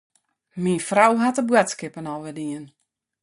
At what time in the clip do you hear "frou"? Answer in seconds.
0.89-1.13